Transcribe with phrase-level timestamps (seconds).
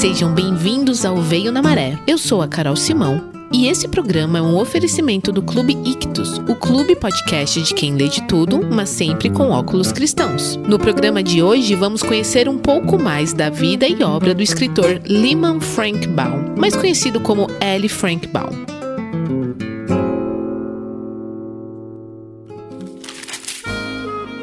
[0.00, 1.98] Sejam bem-vindos ao Veio na Maré.
[2.06, 6.54] Eu sou a Carol Simão e esse programa é um oferecimento do Clube Ictus, o
[6.54, 10.56] clube podcast de quem lê de tudo, mas sempre com óculos cristãos.
[10.56, 15.02] No programa de hoje, vamos conhecer um pouco mais da vida e obra do escritor
[15.04, 17.86] Lyman Frank Baum, mais conhecido como L.
[17.86, 18.79] Frank Baum.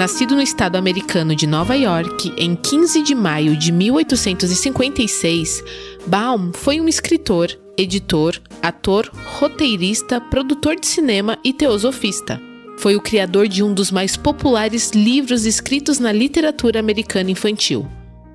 [0.00, 5.62] Nascido no estado americano de Nova York em 15 de maio de 1856,
[6.06, 12.40] Baum foi um escritor, editor, ator, roteirista, produtor de cinema e teosofista.
[12.78, 17.86] Foi o criador de um dos mais populares livros escritos na literatura americana infantil,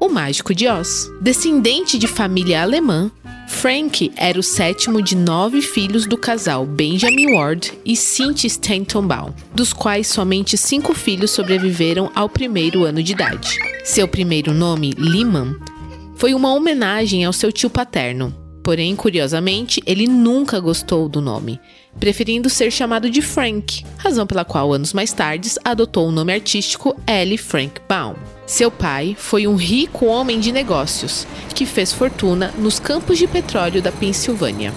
[0.00, 1.08] O Mágico de Oz.
[1.20, 3.08] Descendente de família alemã,
[3.48, 9.32] Frank era o sétimo de nove filhos do casal Benjamin Ward e Cynthia Stanton Baum,
[9.54, 13.56] dos quais somente cinco filhos sobreviveram ao primeiro ano de idade.
[13.84, 15.56] Seu primeiro nome, Lyman,
[16.16, 18.34] foi uma homenagem ao seu tio paterno.
[18.62, 21.60] Porém, curiosamente, ele nunca gostou do nome,
[21.98, 26.96] preferindo ser chamado de Frank, razão pela qual anos mais tarde adotou o nome artístico
[27.06, 27.36] L.
[27.38, 28.14] Frank Baum.
[28.46, 33.80] Seu pai foi um rico homem de negócios que fez fortuna nos campos de petróleo
[33.80, 34.72] da Pensilvânia.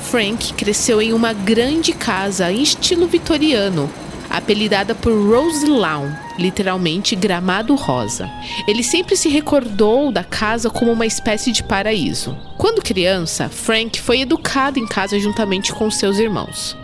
[0.00, 3.90] Frank cresceu em uma grande casa em estilo vitoriano,
[4.36, 8.30] apelidada por Rose Lawn, literalmente gramado rosa.
[8.68, 12.36] Ele sempre se recordou da casa como uma espécie de paraíso.
[12.58, 16.76] Quando criança, Frank foi educado em casa juntamente com seus irmãos.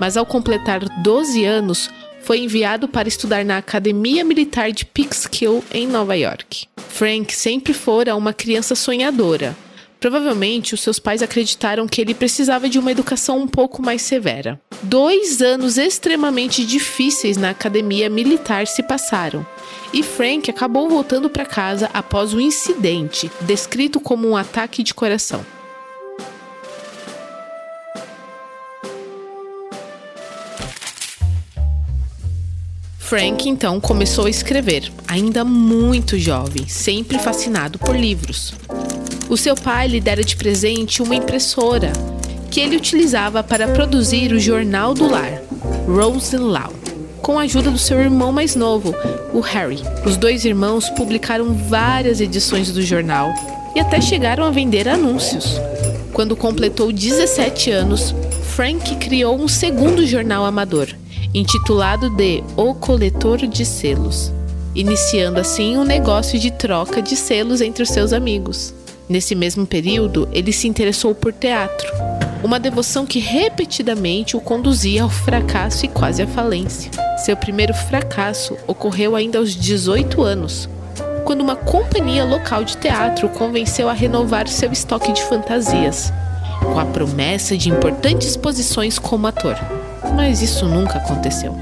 [0.00, 1.90] Mas ao completar 12 anos,
[2.22, 6.66] foi enviado para estudar na Academia Militar de Peekskill, em Nova York.
[6.88, 9.56] Frank sempre fora uma criança sonhadora.
[10.02, 14.60] Provavelmente, os seus pais acreditaram que ele precisava de uma educação um pouco mais severa.
[14.82, 19.46] Dois anos extremamente difíceis na academia militar se passaram,
[19.92, 25.46] e Frank acabou voltando para casa após um incidente, descrito como um ataque de coração.
[32.98, 38.52] Frank então começou a escrever, ainda muito jovem, sempre fascinado por livros.
[39.32, 41.90] O seu pai lhe dera de presente uma impressora
[42.50, 45.40] que ele utilizava para produzir o Jornal do Lar,
[45.86, 46.70] Rose Law,
[47.22, 48.94] com a ajuda do seu irmão mais novo,
[49.32, 49.80] o Harry.
[50.04, 53.32] Os dois irmãos publicaram várias edições do jornal
[53.74, 55.58] e até chegaram a vender anúncios.
[56.12, 58.14] Quando completou 17 anos,
[58.54, 60.88] Frank criou um segundo jornal amador,
[61.32, 64.30] intitulado de O Coletor de Selos,
[64.74, 68.74] iniciando assim um negócio de troca de selos entre os seus amigos.
[69.08, 71.88] Nesse mesmo período, ele se interessou por teatro,
[72.42, 76.90] uma devoção que repetidamente o conduzia ao fracasso e quase à falência.
[77.24, 80.68] Seu primeiro fracasso ocorreu ainda aos 18 anos,
[81.24, 86.12] quando uma companhia local de teatro o convenceu a renovar seu estoque de fantasias,
[86.60, 89.56] com a promessa de importantes posições como ator
[90.14, 91.56] mas isso nunca aconteceu.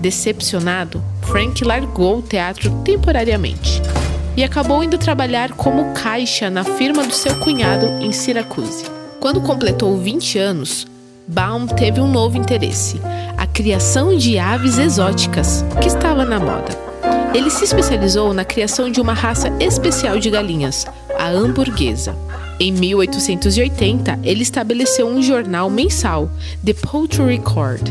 [0.00, 3.82] Decepcionado, Frank largou o teatro temporariamente
[4.38, 8.84] e acabou indo trabalhar como caixa na firma do seu cunhado em Syracuse.
[9.18, 10.86] Quando completou 20 anos,
[11.26, 13.00] Baum teve um novo interesse:
[13.36, 16.68] a criação de aves exóticas, que estava na moda.
[17.34, 20.86] Ele se especializou na criação de uma raça especial de galinhas,
[21.18, 22.14] a hamburguesa.
[22.60, 26.30] Em 1880, ele estabeleceu um jornal mensal,
[26.64, 27.88] The Poultry Record.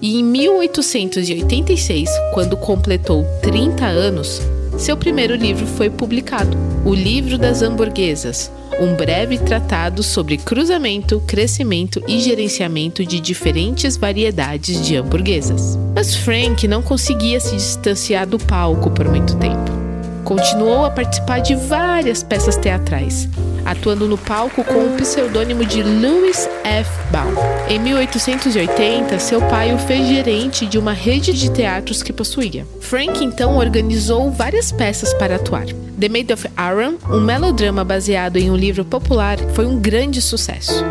[0.00, 4.40] E em 1886, quando completou 30 anos,
[4.78, 8.50] seu primeiro livro foi publicado, O Livro das Hamburguesas,
[8.80, 15.76] um breve tratado sobre cruzamento, crescimento e gerenciamento de diferentes variedades de hamburguesas.
[15.94, 19.87] Mas Frank não conseguia se distanciar do palco por muito tempo.
[20.28, 23.26] Continuou a participar de várias peças teatrais,
[23.64, 26.90] atuando no palco com o pseudônimo de Louis F.
[27.10, 27.32] Baum.
[27.66, 32.66] Em 1880, seu pai o fez gerente de uma rede de teatros que possuía.
[32.78, 35.64] Frank então organizou várias peças para atuar.
[35.98, 40.84] The Maid of Aaron, um melodrama baseado em um livro popular, foi um grande sucesso.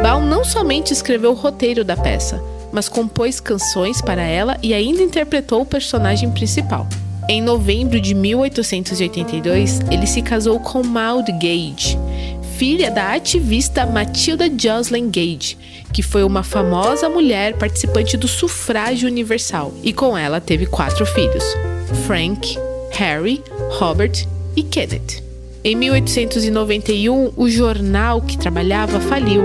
[0.00, 2.40] Baum não somente escreveu o roteiro da peça,
[2.70, 6.86] mas compôs canções para ela e ainda interpretou o personagem principal.
[7.28, 11.98] Em novembro de 1882, ele se casou com Maud Gage,
[12.56, 15.58] filha da ativista Matilda Jocelyn Gage,
[15.92, 21.44] que foi uma famosa mulher participante do sufrágio universal, e com ela teve quatro filhos:
[22.06, 22.56] Frank,
[22.92, 24.24] Harry, Robert
[24.54, 25.25] e Kenneth.
[25.66, 29.42] Em 1891, o jornal que trabalhava faliu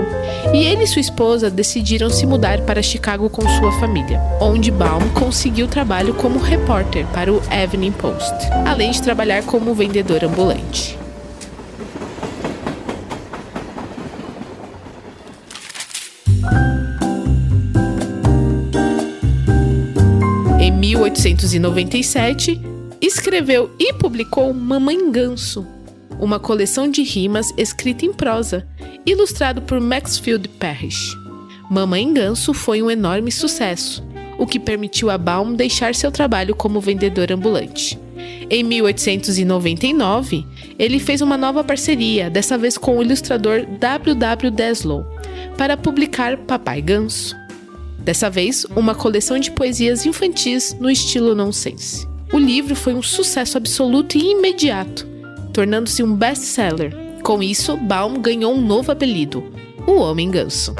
[0.54, 5.08] e ele e sua esposa decidiram se mudar para Chicago com sua família, onde Baum
[5.08, 10.96] conseguiu trabalho como repórter para o Evening Post, além de trabalhar como vendedor ambulante.
[20.60, 22.60] Em 1897,
[23.00, 25.66] escreveu e publicou Mamãe Ganso,
[26.22, 28.64] uma coleção de rimas escrita em prosa,
[29.04, 31.18] ilustrado por Maxfield Parrish.
[31.68, 34.04] Mamãe Ganso foi um enorme sucesso,
[34.38, 37.98] o que permitiu a Baum deixar seu trabalho como vendedor ambulante.
[38.48, 40.46] Em 1899,
[40.78, 44.14] ele fez uma nova parceria, dessa vez com o ilustrador W.
[44.14, 44.50] W.
[44.52, 45.04] Deslow,
[45.58, 47.34] para publicar Papai Ganso.
[47.98, 52.06] Dessa vez, uma coleção de poesias infantis no estilo nonsense.
[52.32, 55.10] O livro foi um sucesso absoluto e imediato,
[55.52, 56.92] tornando-se um best-seller.
[57.22, 59.44] Com isso, Baum ganhou um novo apelido:
[59.86, 60.74] o Homem Ganso.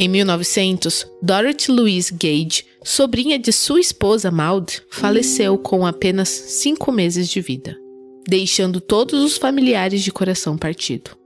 [0.00, 7.28] Em 1900, Dorothy Louise Gage, sobrinha de sua esposa Maud, faleceu com apenas cinco meses
[7.28, 7.76] de vida,
[8.24, 11.17] deixando todos os familiares de coração partido.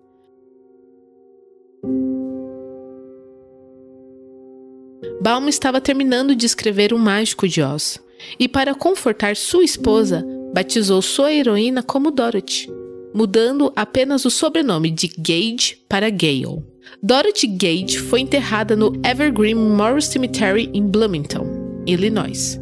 [5.23, 8.01] Baum estava terminando de escrever O Mágico de Oz,
[8.41, 12.69] e para confortar sua esposa, batizou sua heroína como Dorothy,
[13.15, 16.65] mudando apenas o sobrenome de Gage para Gale.
[17.01, 21.47] Dorothy Gage foi enterrada no Evergreen Memorial Cemetery em Bloomington,
[21.87, 22.61] Illinois,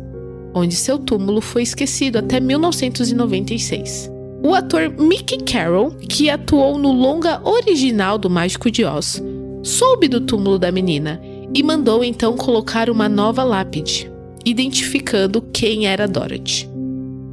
[0.55, 4.11] onde seu túmulo foi esquecido até 1996.
[4.45, 9.23] O ator Mickey Carroll, que atuou no longa original do Mágico de Oz,
[9.63, 11.19] soube do túmulo da menina
[11.55, 14.11] e mandou então colocar uma nova lápide,
[14.45, 16.71] identificando quem era Dorothy.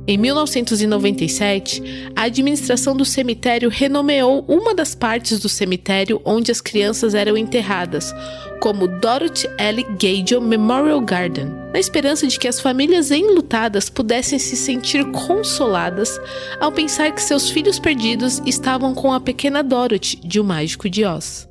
[0.10, 1.84] Em 1997,
[2.16, 8.16] a administração do cemitério renomeou uma das partes do cemitério onde as crianças eram enterradas
[8.62, 9.84] como Dorothy L.
[10.00, 16.18] Gage Memorial Garden, na esperança de que as famílias enlutadas pudessem se sentir consoladas
[16.58, 21.04] ao pensar que seus filhos perdidos estavam com a pequena Dorothy de O Mágico de
[21.04, 21.47] Oz.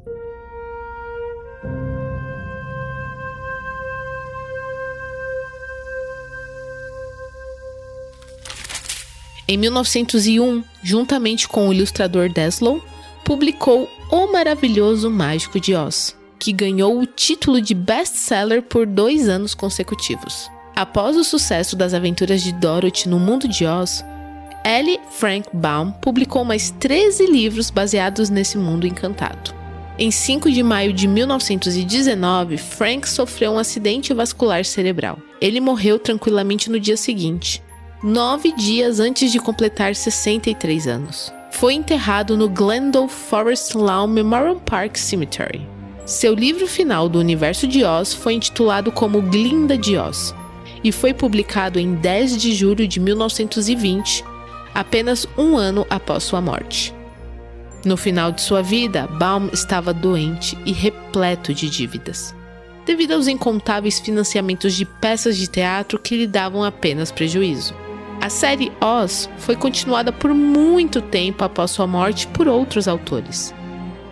[9.49, 12.85] Em 1901, juntamente com o ilustrador Deslow,
[13.25, 19.55] publicou O Maravilhoso Mágico de Oz, que ganhou o título de best-seller por dois anos
[19.55, 20.51] consecutivos.
[20.75, 24.05] Após o sucesso das aventuras de Dorothy no mundo de Oz,
[24.65, 29.55] Ellie Frank Baum publicou mais 13 livros baseados nesse mundo encantado.
[29.97, 35.19] Em 5 de maio de 1919, Frank sofreu um acidente vascular cerebral.
[35.41, 37.63] Ele morreu tranquilamente no dia seguinte,
[38.03, 41.33] nove dias antes de completar 63 anos.
[41.51, 45.67] Foi enterrado no Glendale Forest Lawn Memorial Park Cemetery.
[46.05, 50.35] Seu livro final do universo de Oz foi intitulado como Glinda de Oz
[50.85, 54.23] e foi publicado em 10 de julho de 1920,
[54.75, 56.95] apenas um ano após sua morte.
[57.85, 62.35] No final de sua vida, Baum estava doente e repleto de dívidas,
[62.85, 67.86] devido aos incontáveis financiamentos de peças de teatro que lhe davam apenas prejuízo.
[68.27, 73.55] A série Oz foi continuada por muito tempo após sua morte por outros autores.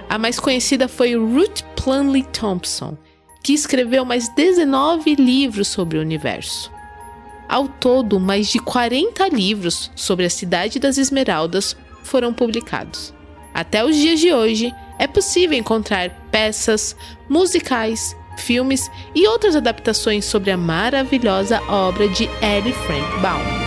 [0.09, 2.97] A mais conhecida foi Ruth Plumley Thompson,
[3.43, 6.71] que escreveu mais 19 livros sobre o universo.
[7.49, 13.13] Ao todo, mais de 40 livros sobre a Cidade das Esmeraldas foram publicados.
[13.53, 16.95] Até os dias de hoje, é possível encontrar peças,
[17.29, 23.64] musicais, filmes e outras adaptações sobre a maravilhosa obra de Ellie Frank Baum.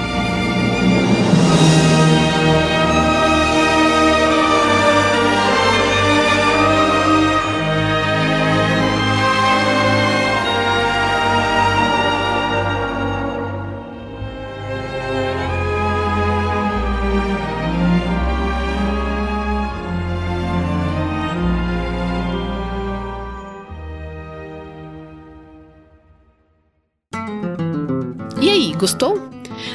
[28.57, 29.29] Aí, gostou?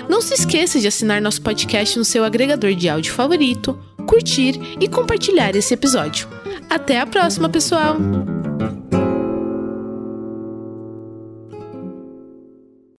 [0.08, 4.88] Não se esqueça de assinar nosso podcast no seu agregador de áudio favorito, curtir e
[4.88, 6.28] compartilhar esse episódio.
[6.68, 7.96] Até a próxima, pessoal!